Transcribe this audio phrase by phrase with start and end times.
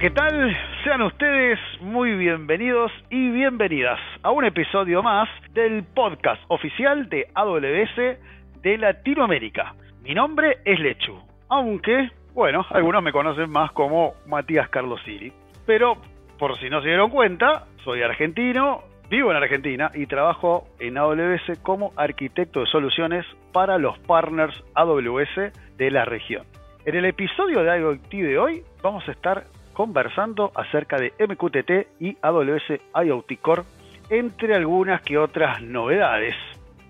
[0.00, 0.56] ¿qué tal?
[0.84, 8.18] Sean ustedes muy bienvenidos y bienvenidas a un episodio más del podcast oficial de AWS
[8.62, 9.74] de Latinoamérica.
[10.02, 15.32] Mi nombre es Lechu, aunque, bueno, algunos me conocen más como Matías Carlos Siri.
[15.66, 15.96] Pero,
[16.38, 21.58] por si no se dieron cuenta, soy argentino, vivo en Argentina y trabajo en AWS
[21.62, 26.44] como arquitecto de soluciones para los partners AWS de la región.
[26.84, 29.44] En el episodio de IoT de hoy vamos a estar
[29.78, 33.62] conversando acerca de MQTT y AWS IoT Core,
[34.10, 36.34] entre algunas que otras novedades.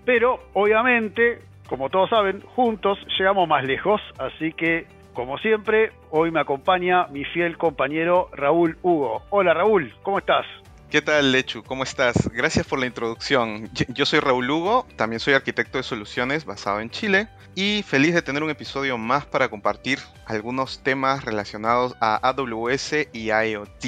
[0.05, 6.39] Pero obviamente, como todos saben, juntos llegamos más lejos, así que como siempre, hoy me
[6.39, 9.21] acompaña mi fiel compañero Raúl Hugo.
[9.29, 10.47] Hola Raúl, ¿cómo estás?
[10.89, 11.61] ¿Qué tal, Lechu?
[11.61, 12.31] ¿Cómo estás?
[12.33, 13.69] Gracias por la introducción.
[13.89, 18.23] Yo soy Raúl Hugo, también soy arquitecto de soluciones basado en Chile y feliz de
[18.23, 23.85] tener un episodio más para compartir algunos temas relacionados a AWS y IoT.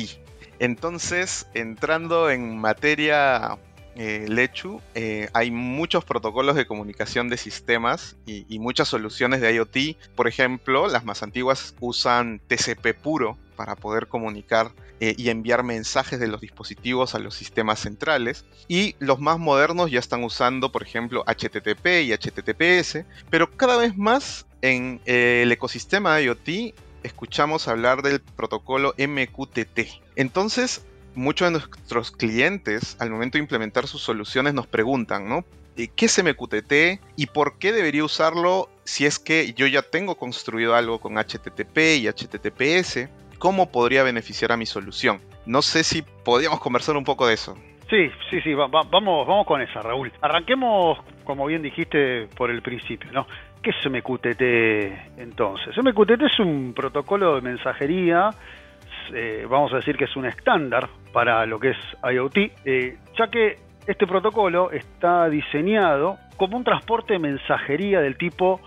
[0.60, 3.58] Entonces, entrando en materia
[3.96, 9.56] eh, Lechu, eh, hay muchos protocolos de comunicación de sistemas y, y, muchas soluciones de
[9.56, 9.98] IoT.
[10.16, 16.20] Por ejemplo, las más antiguas usan TCP puro para poder comunicar eh, y enviar mensajes
[16.20, 18.44] de los dispositivos a los sistemas centrales.
[18.68, 23.96] Y los más modernos ya están usando, por ejemplo, HTTP y HTTPS, pero cada vez
[23.96, 26.74] más en eh, el ecosistema IoT
[27.04, 30.02] escuchamos hablar del protocolo MQTT.
[30.16, 30.82] Entonces,
[31.14, 35.46] muchos de nuestros clientes, al momento de implementar sus soluciones, nos preguntan,
[35.76, 40.76] ¿Qué es MQTT y por qué debería usarlo si es que yo ya tengo construido
[40.76, 43.08] algo con HTTP y HTTPS?
[43.42, 45.18] Cómo podría beneficiar a mi solución.
[45.48, 47.58] No sé si podríamos conversar un poco de eso.
[47.90, 50.12] Sí, sí, sí, vamos, vamos con esa, Raúl.
[50.22, 53.26] Arranquemos, como bien dijiste, por el principio, ¿no?
[53.64, 55.76] ¿Qué es MQTT entonces?
[55.76, 58.30] MQTT es un protocolo de mensajería,
[59.12, 63.28] eh, vamos a decir que es un estándar para lo que es IoT, eh, ya
[63.28, 63.58] que
[63.88, 68.62] este protocolo está diseñado como un transporte de mensajería del tipo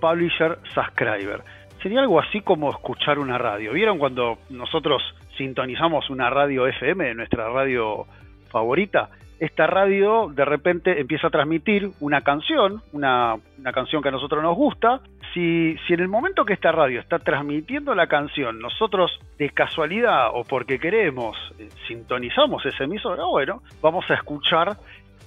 [0.00, 1.42] Publisher-Subscriber
[1.82, 3.72] sería algo así como escuchar una radio.
[3.72, 5.02] ¿Vieron cuando nosotros
[5.36, 8.06] sintonizamos una radio FM, nuestra radio
[8.50, 9.10] favorita?
[9.38, 13.38] Esta radio de repente empieza a transmitir una canción, una,
[13.72, 15.00] canción que a nosotros nos gusta.
[15.32, 20.28] Si, si en el momento que esta radio está transmitiendo la canción, nosotros de casualidad
[20.34, 24.76] o porque queremos eh, sintonizamos esa emisora, bueno, vamos a escuchar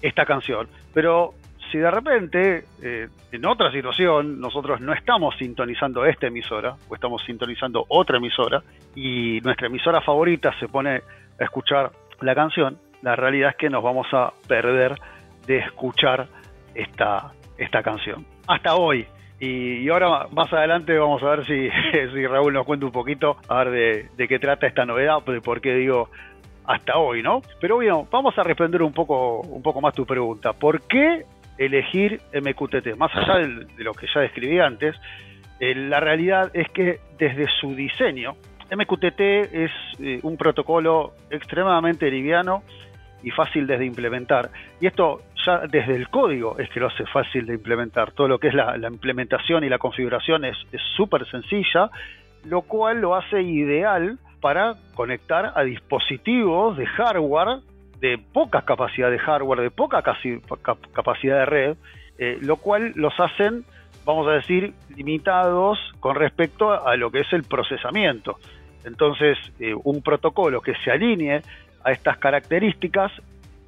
[0.04, 0.68] esta canción.
[0.94, 1.34] Pero
[1.74, 7.24] si de repente, eh, en otra situación, nosotros no estamos sintonizando esta emisora, o estamos
[7.26, 8.62] sintonizando otra emisora,
[8.96, 11.02] y nuestra emisora favorita se pone
[11.40, 11.90] a escuchar
[12.22, 14.94] la canción, la realidad es que nos vamos a perder
[15.48, 16.28] de escuchar
[16.76, 18.24] esta, esta canción.
[18.48, 19.08] Hasta hoy.
[19.40, 21.70] Y, ahora más adelante vamos a ver si,
[22.14, 25.42] si, Raúl nos cuenta un poquito, a ver de, de qué trata esta novedad, de
[25.42, 26.08] por qué digo
[26.66, 27.42] hasta hoy, ¿no?
[27.60, 30.54] Pero bueno, vamos a responder un poco, un poco más tu pregunta.
[30.54, 31.26] ¿Por qué
[31.58, 32.96] elegir MQTT.
[32.98, 34.96] Más allá de lo que ya describí antes,
[35.60, 38.36] eh, la realidad es que desde su diseño,
[38.72, 42.64] MQTT es eh, un protocolo extremadamente liviano
[43.22, 44.50] y fácil de implementar.
[44.82, 48.12] Y esto ya desde el código es que lo hace fácil de implementar.
[48.12, 50.58] Todo lo que es la, implementación y la configuración es
[50.96, 51.90] súper sencilla,
[52.46, 57.60] lo cual lo hace ideal para conectar a dispositivos de hardware
[58.04, 60.04] de poca capacidad de hardware, de poca
[60.92, 61.78] capacidad de red,
[62.18, 63.64] eh, lo cual los hacen,
[64.04, 68.40] vamos a decir, limitados con respecto a lo que es el procesamiento.
[68.84, 71.44] Entonces, eh, un protocolo que se alinee
[71.86, 73.10] a estas características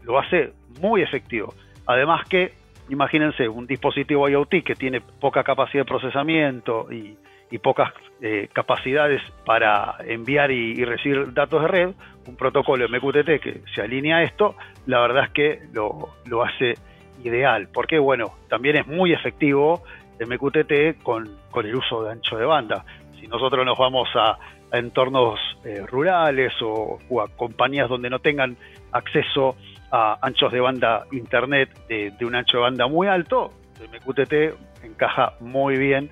[0.03, 1.53] lo hace muy efectivo.
[1.87, 2.51] Además que,
[2.89, 7.17] imagínense, un dispositivo IoT que tiene poca capacidad de procesamiento y,
[7.61, 11.89] pocas eh, capacidades para enviar y, recibir datos de red,
[12.27, 16.75] un protocolo MQTT que se alinea a esto, la verdad es que lo, lo hace
[17.23, 19.83] ideal, porque bueno, también es muy efectivo
[20.19, 22.85] MQTT con, con el uso de ancho de banda.
[23.19, 24.37] Si nosotros nos vamos a,
[24.71, 28.57] entornos eh, rurales o, a compañías donde no tengan
[28.91, 29.55] acceso
[29.91, 35.33] a anchos de banda internet de, de un ancho de banda muy alto, MQTT encaja
[35.39, 36.09] muy bien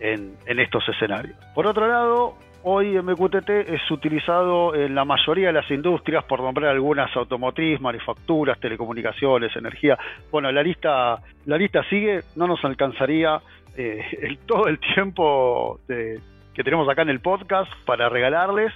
[0.00, 1.36] en, estos escenarios.
[1.54, 2.34] Por otro lado,
[2.68, 8.58] Hoy MQTT es utilizado en la mayoría de las industrias, por nombrar algunas, automotriz, manufacturas,
[8.58, 9.96] telecomunicaciones, energía.
[10.32, 13.40] Bueno, la lista, la lista sigue, no nos alcanzaría
[13.76, 18.72] eh, todo el tiempo que tenemos acá en el podcast para regalarles,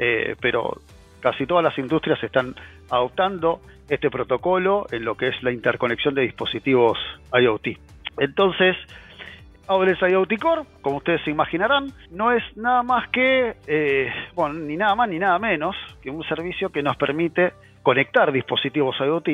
[0.00, 0.80] eh, pero
[1.20, 2.54] casi todas las industrias están
[2.90, 6.98] adoptando este protocolo en lo que es la interconexión de dispositivos
[7.32, 7.78] IoT.
[8.18, 8.76] Entonces,
[9.68, 14.76] AWS IoT Core, como ustedes se imaginarán, no es nada más que, eh, bueno, ni
[14.76, 19.28] nada más ni nada menos que un servicio que nos permite conectar dispositivos IoT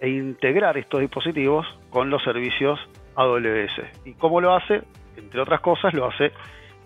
[0.00, 2.78] e integrar estos dispositivos con los servicios
[3.16, 4.04] AWS.
[4.04, 4.82] ¿Y cómo lo hace?
[5.16, 6.32] Entre otras cosas, lo hace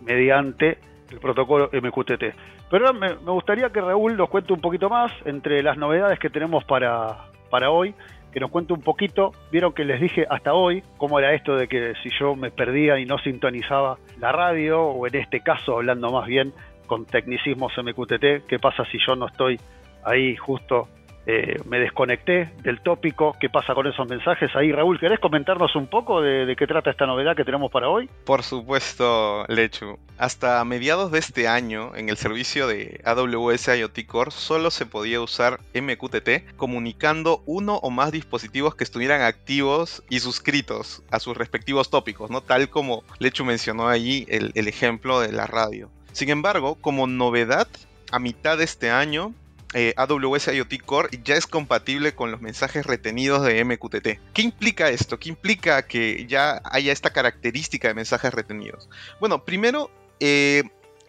[0.01, 0.79] mediante
[1.11, 2.25] el protocolo MQTT.
[2.71, 6.31] Pero me, me gustaría que Raúl nos cuente un poquito más entre las novedades que
[6.31, 7.95] tenemos para, para hoy
[8.33, 9.33] que nos cuente un poquito.
[9.51, 12.99] Vieron que les dije hasta hoy cómo era esto de que si yo me perdía
[12.99, 16.53] y no sintonizaba la radio, o en este caso hablando más bien
[16.87, 19.61] con tecnicismos MQTT, qué pasa si yo no estoy
[20.05, 20.89] ahí justo
[21.31, 24.51] eh, me desconecté del tópico, qué pasa con esos mensajes.
[24.57, 28.09] Ahí, Raúl, ¿querés comentarnos un poco de, qué trata esta novedad que tenemos para hoy?
[28.25, 29.99] Por supuesto, Lechu.
[30.17, 35.21] Hasta mediados de este año, en el servicio de AWS IoT Core, solo se podía
[35.21, 41.91] usar MQTT comunicando uno o más dispositivos que estuvieran activos y suscritos a sus respectivos
[41.91, 42.41] tópicos, ¿no?
[42.41, 45.91] Tal como Lechu mencionó allí el, el ejemplo de la radio.
[46.13, 47.69] Sin embargo, como novedad,
[48.11, 49.35] a mitad de este año
[49.75, 54.33] eh, AWS IoT Core ya es compatible con los mensajes retenidos de MQTT.
[54.33, 55.19] ¿Qué implica esto?
[55.19, 58.89] ¿Qué implica que ya haya esta característica de mensajes retenidos?
[59.21, 60.65] Bueno, primero, eh,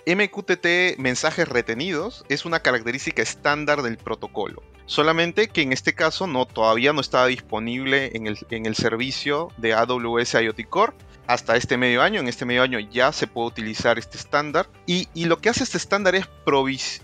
[0.06, 4.64] MQTT mensajes retenidos es una característica estándar del protocolo.
[4.86, 9.50] Solamente que en este caso no, todavía no estaba disponible en el, en el servicio
[9.58, 10.94] de AWS IoT Core
[11.30, 12.20] hasta este medio año.
[12.20, 14.68] En este medio año ya se puede utilizar este estándar.
[14.88, 16.28] Y, lo que hace este estándar es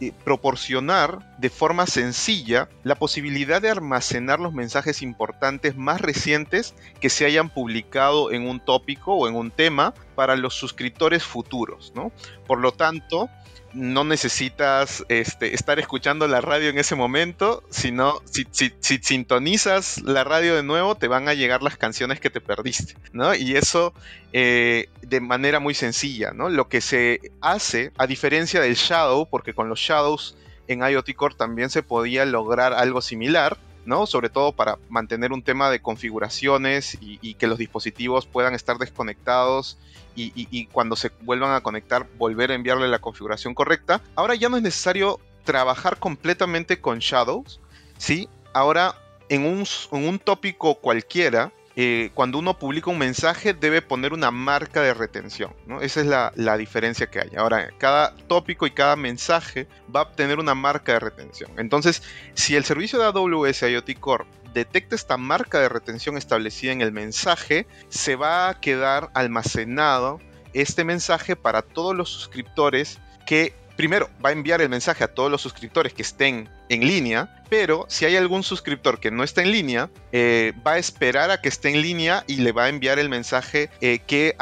[0.01, 7.11] eh, proporcionar de forma sencilla la posibilidad de almacenar los mensajes importantes más recientes que
[7.11, 11.93] se hayan publicado en un tópico o en un tema para los suscriptores futuros.
[11.93, 12.11] ¿no?
[12.47, 13.29] Por lo tanto,
[13.75, 20.23] no necesitas este, estar escuchando la radio en ese momento, sino si, si, sintonizas la
[20.23, 23.35] radio de nuevo, te van a llegar las canciones que te perdiste, ¿no?
[23.35, 23.93] Y eso
[24.31, 26.49] eh, de manera muy sencilla, ¿no?
[26.49, 30.37] Lo que se hace, a diferencia del Shadow, porque con los Shadows
[30.67, 34.05] en IoT Core también se podía lograr algo similar, ¿no?
[34.05, 39.77] Sobre todo para mantener un tema de configuraciones y, que los dispositivos puedan estar desconectados
[40.15, 44.01] y, cuando se vuelvan a conectar volver a enviarle la configuración correcta.
[44.15, 47.59] Ahora ya no es necesario trabajar completamente con Shadows,
[47.97, 48.27] ¿sí?
[48.53, 48.95] Ahora
[49.29, 54.31] en un, en un tópico cualquiera, eh, cuando uno publica un mensaje debe poner una
[54.31, 55.53] marca de retención.
[55.81, 57.31] Esa es la, diferencia que hay.
[57.35, 61.51] Ahora, cada tópico y cada mensaje va a obtener una marca de retención.
[61.57, 62.01] Entonces,
[62.33, 66.93] si el servicio de AWS IoT Core detecta esta marca de retención establecida en el
[66.93, 70.21] mensaje, se va a quedar almacenado
[70.53, 75.29] este mensaje para todos los suscriptores que primero va a enviar el mensaje a todos
[75.29, 79.51] los suscriptores que estén en línea, pero si hay algún suscriptor que no está en
[79.51, 82.99] línea, eh, va a esperar a que esté en línea y le va a enviar
[82.99, 84.35] el mensaje eh, que,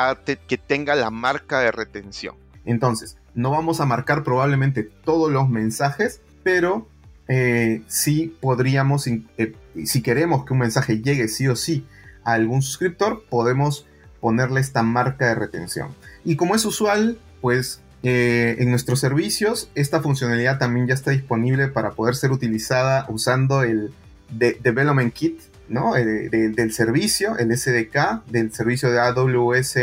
[0.68, 2.36] tenga la marca de retención.
[2.66, 6.88] Entonces, no vamos a marcar probablemente todos los mensajes, pero
[7.28, 11.86] eh, sí podríamos, si queremos que un mensaje llegue sí o sí
[12.24, 13.86] a algún suscriptor, podemos
[14.22, 15.90] ponerle esta marca de retención.
[16.24, 21.70] Y como es usual, pues eh, en nuestros servicios, esta funcionalidad también ya está disponible
[21.70, 23.94] para poder ser utilizada usando el
[24.30, 25.40] Development Kit
[25.70, 25.96] ¿no?
[25.96, 29.78] Eh, del servicio, el SDK del servicio de AWS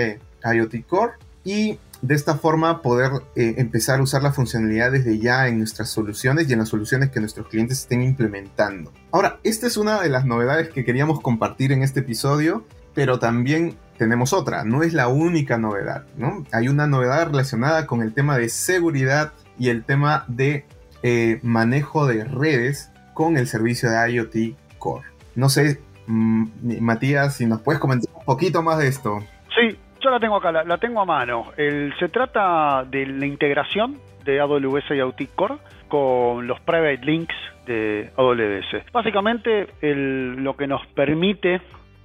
[0.45, 1.13] IoT Core.
[1.45, 5.91] Y de esta forma poder eh, empezar a usar la funcionalidad desde ya en nuestras
[5.91, 8.93] soluciones y en las soluciones que nuestros clientes estén implementando.
[9.11, 13.77] Ahora, esta es una de las novedades que queríamos compartir en este episodio, pero también
[14.01, 16.47] tenemos otra, no es la única novedad, ¿no?
[16.53, 20.65] Hay una novedad relacionada con el tema de seguridad y el tema de
[21.03, 25.07] eh, manejo de redes con el servicio de IoT Core.
[25.35, 29.19] No sé, mm, Matías, si nos puedes comentar un poquito más de esto.
[29.55, 31.53] Sí, yo la tengo acá, la, tengo a mano.
[31.55, 35.57] se trata de la integración de AWS IoT Core
[35.89, 37.35] con los private links
[37.67, 38.91] de AWS.
[38.95, 41.61] Básicamente lo que nos permite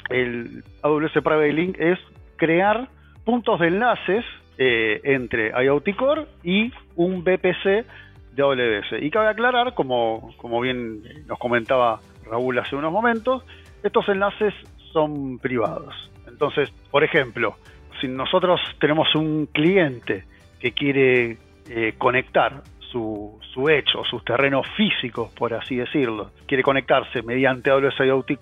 [0.09, 1.99] el AWS Private Link es
[2.37, 2.87] crear
[3.23, 4.25] puntos de enlaces
[4.57, 7.85] eh, entre IoT Core y un VPC
[8.33, 9.01] de AWS.
[9.01, 13.43] Y cabe aclarar, como, como bien nos comentaba Raúl hace unos momentos,
[13.83, 14.53] estos enlaces
[14.91, 15.93] son privados.
[16.27, 17.55] Entonces, por ejemplo,
[18.01, 20.25] si nosotros tenemos un cliente
[20.59, 21.37] que quiere
[21.69, 27.99] eh, conectar su, su, hecho, sus terrenos físicos, por así decirlo, quiere conectarse mediante AWS
[27.99, 28.37] IoT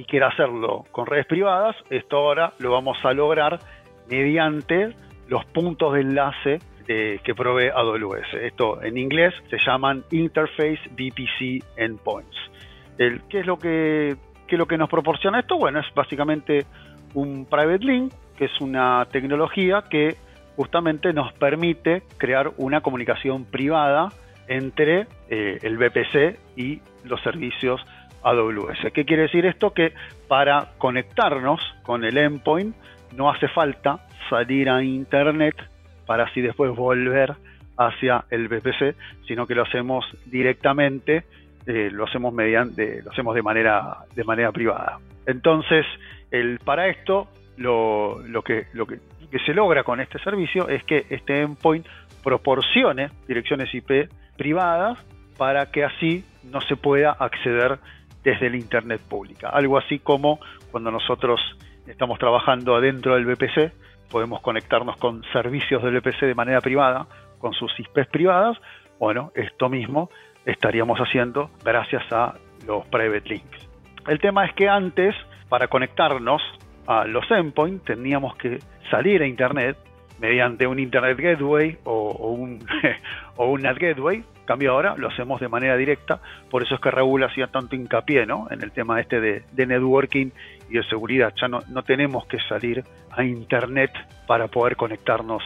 [0.00, 3.60] y quiere hacerlo con redes privadas, esto ahora lo vamos a lograr
[4.08, 4.94] mediante
[5.28, 8.34] los puntos de enlace que provee AWS.
[8.40, 12.36] Esto en inglés se llaman Interface VPC Endpoints.
[12.96, 14.16] ¿Qué es lo que,
[14.48, 15.58] qué lo que nos proporciona esto?
[15.58, 16.64] Bueno, es básicamente
[17.14, 20.16] un private link que es una tecnología que
[20.56, 24.08] justamente nos permite crear una comunicación privada
[24.48, 27.80] entre eh, el VPC y los servicios
[28.22, 28.92] AWS.
[28.92, 29.72] ¿Qué quiere decir esto?
[29.72, 29.92] Que
[30.28, 32.74] para conectarnos con el endpoint
[33.16, 35.56] no hace falta salir a internet
[36.06, 37.34] para así después volver
[37.76, 38.94] hacia el VPC,
[39.26, 41.24] sino que lo hacemos directamente,
[41.66, 44.98] eh, lo hacemos mediante, lo hacemos de manera de manera privada.
[45.26, 45.86] Entonces,
[46.30, 48.98] el, para esto lo, lo, que, lo que,
[49.46, 51.86] se logra con este servicio es que este endpoint
[52.22, 54.98] proporcione direcciones IP privadas
[55.36, 57.78] para que así no se pueda acceder
[58.22, 59.48] desde la Internet pública.
[59.48, 61.40] Algo así como cuando nosotros
[61.86, 63.72] estamos trabajando adentro del VPC,
[64.10, 67.06] podemos conectarnos con servicios del VPC de manera privada,
[67.38, 68.58] con sus IPs privadas.
[68.98, 70.10] Bueno, esto mismo
[70.44, 72.34] estaríamos haciendo gracias a
[72.66, 73.68] los private links.
[74.06, 75.14] El tema es que antes,
[75.48, 76.42] para conectarnos
[76.86, 78.58] a los endpoints, teníamos que
[78.90, 79.76] salir a Internet
[80.20, 82.58] mediante un Internet Gateway o, un,
[83.36, 84.22] o un Net Gateway.
[84.44, 86.20] Cambio ahora, lo hacemos de manera directa.
[86.50, 88.48] Por eso es que Raúl hacía tanto hincapié ¿no?
[88.50, 90.30] en el tema este de, networking
[90.68, 91.32] y de seguridad.
[91.40, 93.92] Ya no, no tenemos que salir a Internet
[94.26, 95.42] para poder conectarnos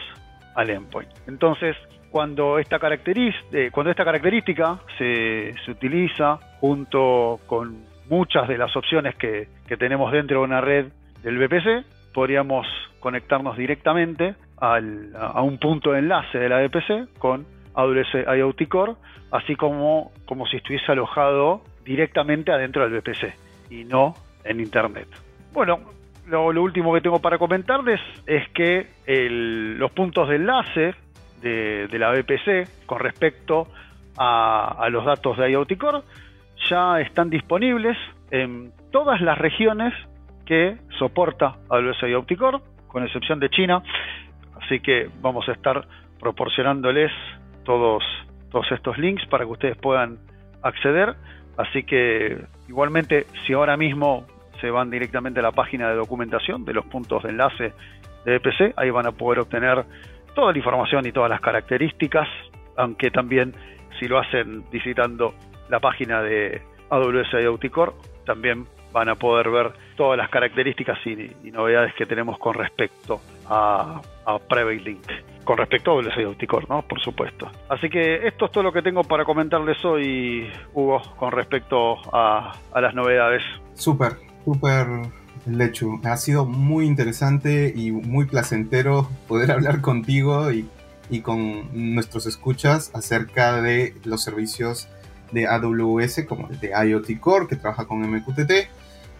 [0.55, 1.09] al endpoint.
[1.27, 1.75] Entonces,
[2.09, 9.15] cuando esta, eh, cuando esta característica se, se, utiliza junto con muchas de las opciones
[9.15, 10.87] que, que tenemos dentro de una red
[11.21, 12.65] del VPC, podríamos
[12.99, 18.93] conectarnos directamente a un punto de enlace de la VPC con AWS IoT Core,
[19.31, 23.33] así como, como si estuviese alojado directamente adentro del VPC
[23.69, 25.07] y no en Internet.
[25.53, 25.79] Bueno,
[26.27, 28.87] lo, último que tengo para comentarles es que
[29.77, 30.95] los puntos de enlace
[31.41, 33.67] de, la VPC con respecto
[34.17, 35.99] a, los datos de IoT Core
[36.69, 37.97] ya están disponibles
[38.31, 39.93] en todas las regiones
[40.45, 42.57] que soporta AWS IoT Core,
[42.87, 43.83] con excepción de China.
[44.61, 45.87] Así que vamos a estar
[46.19, 47.11] proporcionándoles
[47.63, 48.03] todos,
[48.71, 50.17] estos links para que ustedes puedan
[50.61, 51.15] acceder.
[51.57, 54.25] Así que igualmente si ahora mismo
[54.61, 57.73] se van directamente a la página de documentación de los puntos de enlace
[58.25, 59.83] de EPC, ahí van a poder obtener
[60.33, 62.27] toda la información y todas las características,
[62.77, 63.53] aunque también
[63.99, 65.33] si lo hacen visitando
[65.69, 67.91] la página de AWS IoT Core,
[68.25, 74.01] también van a poder ver todas las características y, novedades que tenemos con respecto a,
[74.83, 75.05] Link.
[75.43, 76.03] Con respecto a
[76.47, 76.81] Core, ¿no?
[76.81, 77.51] Por supuesto.
[77.69, 82.53] Así que esto es todo lo que tengo para comentarles hoy, Hugo, con respecto a,
[82.75, 83.43] las novedades.
[83.75, 84.87] Súper, súper
[85.45, 90.67] Lechu, ha sido muy interesante y muy placentero poder hablar contigo y,
[91.09, 94.87] y, con nuestros escuchas acerca de los servicios
[95.31, 98.51] de AWS como el de IoT Core que trabaja con MQTT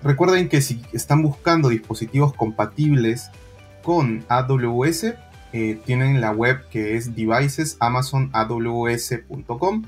[0.06, 3.32] Recuerden que si están buscando dispositivos compatibles
[3.86, 5.14] con AWS,
[5.54, 9.84] eh, tienen la web que es devicesamazon.aws.com.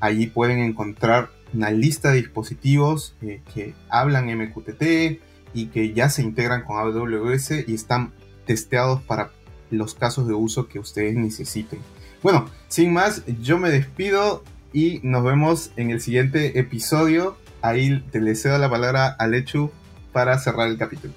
[0.00, 5.18] Allí pueden encontrar una lista de dispositivos eh, que hablan MQTT
[5.54, 8.12] y que ya se integran con AWS y están
[8.46, 9.32] testeados para
[9.70, 11.80] los casos de uso que ustedes necesiten.
[12.22, 18.20] Bueno, sin más, yo me despido y nos vemos en el siguiente episodio ahí te
[18.20, 19.70] le cedo la palabra a Lechu
[20.12, 21.14] para cerrar el capítulo.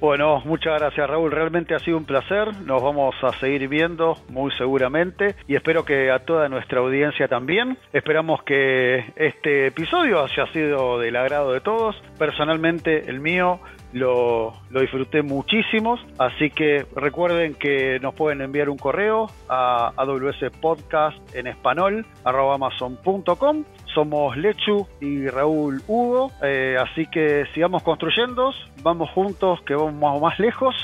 [0.00, 4.50] Bueno, muchas gracias Raúl, realmente ha sido un placer, nos vamos a seguir viendo muy
[4.52, 7.76] seguramente y espero que a toda nuestra audiencia también.
[7.92, 13.60] Esperamos que este episodio haya sido del agrado de todos, personalmente el mío
[13.92, 21.18] lo, disfruté muchísimo, así que recuerden que nos pueden enviar un correo a AWS Podcast
[21.34, 23.64] en español, amazon.com.
[23.94, 30.38] Somos Lechu y Raúl Hugo, eh, así que sigamos construyendo, vamos juntos que vamos más
[30.38, 30.74] lejos.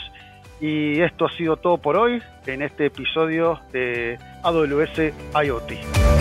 [0.61, 5.13] Y esto ha sido todo por hoy en este episodio de AWS
[5.45, 6.16] IoT.